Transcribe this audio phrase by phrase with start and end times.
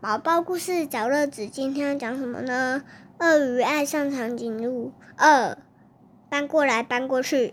[0.00, 2.82] 宝宝故事找乐子，今天要讲什么呢？
[3.18, 5.58] 鳄鱼爱上长颈鹿二，
[6.30, 7.52] 搬过来搬过去。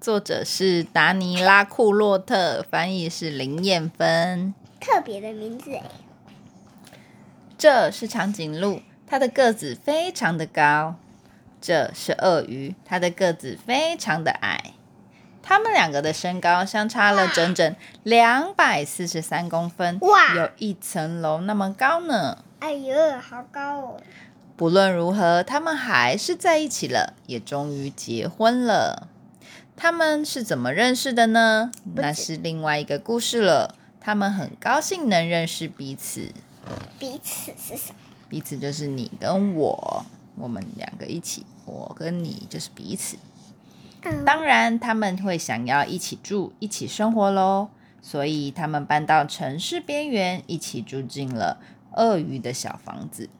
[0.00, 4.54] 作者是达尼拉库洛特，翻译是林燕芬。
[4.80, 5.82] 特别的名字哎。
[7.58, 10.96] 这是长颈鹿，它的个子非常的高。
[11.60, 14.72] 这是鳄鱼，它的个子非常的矮。
[15.46, 22.42] 他们两个的身高相差了整整两百四十三公分，哇，有一层楼那么高呢！
[22.60, 24.00] 哎呦，好高哦！
[24.56, 29.08] 不论如何，他们还是在一起了，也终于结婚了。
[29.76, 31.70] 他们是怎么认识的呢？
[31.94, 33.74] 那是另外一个故事了。
[34.00, 36.32] 他们很高兴能认识彼此。
[36.98, 37.96] 彼此是什么？
[38.30, 43.18] 彼此就是你跟我，我们两个一起，我跟你就是彼此。
[44.24, 47.68] 当然，他们会想要一起住、一起生活喽。
[48.02, 51.58] 所以，他们搬到城市边缘，一起住进了
[51.92, 53.30] 鳄鱼的小房子。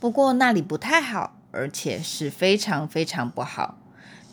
[0.00, 3.78] 不过，那里不太好，而且是非常非常不好。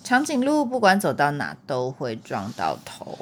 [0.04, 3.18] 长颈鹿不管走到哪都会撞到头。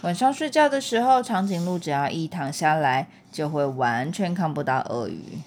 [0.00, 5.40] 晚上睡觉的时候，长颈鹿只要一躺下来，就会完全看不到鳄鱼。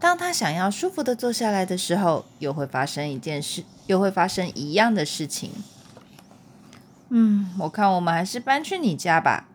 [0.00, 5.52] 当他想要舒服的坐下来的时候，又会发生一件事，又会发生一样的事情。
[7.10, 9.46] 嗯，我看我们还是搬去你家吧。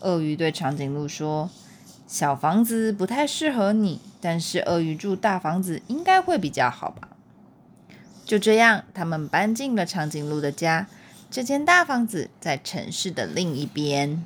[0.00, 1.48] 鳄鱼对长颈鹿说
[2.08, 7.10] ：“小房子不太适合你，但是鳄鱼住大房子应该会比较好吧。”
[8.26, 10.88] 就这样，他们搬进了长颈鹿的家。
[11.30, 14.24] 这间大房子在城市的另一边，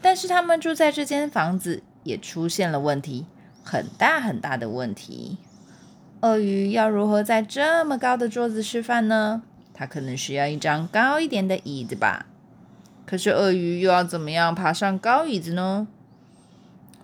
[0.00, 3.26] 但是他们住在这间房子也出现了问题。
[3.64, 5.38] 很大很大的问题，
[6.20, 9.42] 鳄鱼要如何在这么高的桌子吃饭呢？
[9.72, 12.26] 它可能需要一张高一点的椅子吧。
[13.06, 15.88] 可是鳄鱼又要怎么样爬上高椅子呢？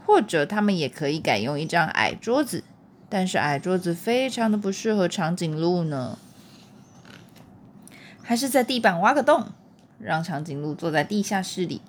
[0.06, 2.62] 或者他们也可以改用一张矮桌子，
[3.08, 6.18] 但是矮桌子非常的不适合长颈鹿呢。
[8.22, 9.48] 还是在地板挖个洞，
[9.98, 11.80] 让长颈鹿坐在地下室里，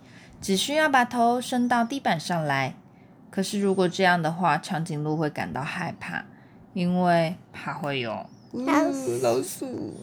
[0.41, 2.75] 只需要把头伸到地板上来。
[3.31, 6.25] 可是，如果这样的话，长颈鹿会感到害怕，
[6.73, 9.95] 因为怕会有老鼠，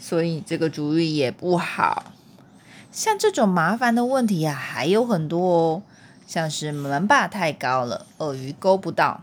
[0.00, 2.12] 所以这个主意也不好。
[2.90, 5.82] 像这种麻烦的问题呀，还有很多哦，
[6.26, 9.20] 像是门把太高了，鳄鱼勾不到；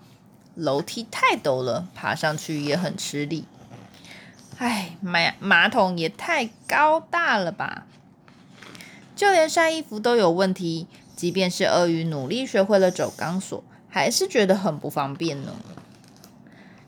[0.56, 3.46] 楼梯太陡了，爬上去也很吃力。
[4.58, 7.86] 哎，马马桶也太高大了吧？
[9.14, 10.88] 就连晒衣服都有问题。
[11.16, 15.54] 即便是鳄鱼努力学会了走钢索，还是觉得很不方便呢。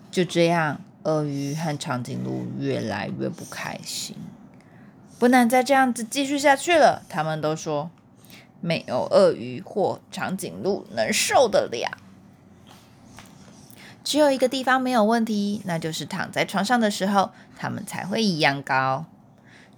[0.10, 4.16] 就这样，鳄鱼和长颈鹿越来越不开心，
[5.20, 7.04] 不能再这样子继续下去了。
[7.10, 7.90] 他们都说，
[8.62, 11.98] 没有鳄鱼或长颈鹿能受得了。
[14.04, 19.06] 只有一个地方没有问题，那就是躺在床上的时候，他们才会一样高。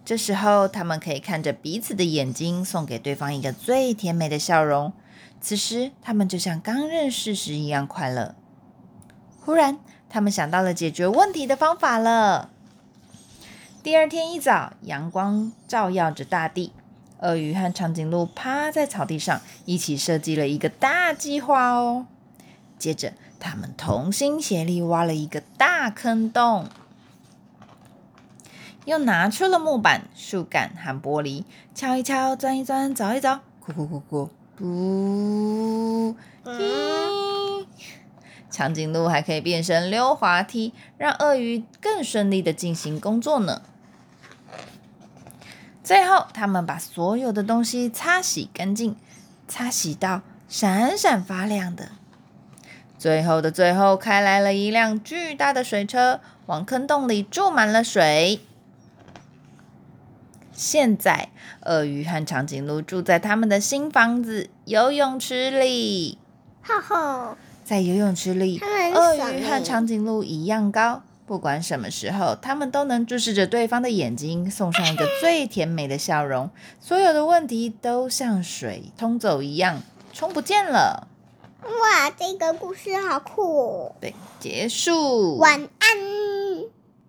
[0.06, 4.94] 这时候，他们可以看着彼此的眼睛，送给对方一个最甜美的笑容。
[5.42, 8.36] 此时，他们就像刚认识时一样快乐。
[9.40, 12.52] 忽然，他们想到了解决问题的方法了。
[13.82, 16.72] 第二天一早，阳光照耀着大地，
[17.22, 22.06] 鳄鱼和长颈鹿趴在草地上，一起设计了一个大计划哦。
[22.78, 26.68] 接着，他们同心协力挖了一个大坑洞。
[28.85, 37.66] 又拿出了木板、树干和玻璃，敲一敲，钻一钻，凿一凿，咕咕咕咕，不，
[38.50, 43.63] 长颈鹿还可以变身溜滑梯，让鳄鱼更顺利的进行工作呢。
[45.84, 48.95] 最后，他们把所有的东西擦洗干净，
[49.47, 51.90] 擦洗到闪闪发亮的。
[52.97, 58.40] 最后的最后，开来了一辆巨大的水车，往坑洞里注满了水。
[60.56, 61.30] 现在，
[61.66, 66.18] 鳄鱼和长颈鹿住在他们的新房子游泳池里。
[66.62, 71.04] 哈哈，在游泳池里，鳄鱼和长颈鹿一样高。
[71.28, 76.50] 不管什么时候，他们都能注视着对方的眼睛，送上一个最甜美的笑容。
[76.80, 79.81] 所有的问题都像水冲走一样，
[80.13, 81.08] 冲不见了。
[81.63, 83.92] 哇，这个故事好酷！
[84.00, 85.38] 对，结束。
[85.38, 86.14] 晚安。